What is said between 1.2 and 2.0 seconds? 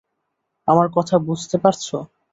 বুঝতে পারছ?